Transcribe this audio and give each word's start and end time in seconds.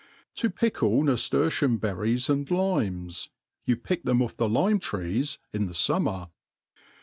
To 0.37 0.49
pickle 0.49 1.03
Naftirtium 1.03 1.79
Berries 1.79 2.27
and 2.27 2.49
Limes; 2.49 3.29
you 3.65 3.77
pick 3.77 4.01
them 4.03 4.23
off 4.23 4.35
tht 4.35 4.49
Lime 4.51 4.79
Trees 4.79 5.37
in 5.53 5.67
the 5.67 5.75
Summer. 5.75 6.29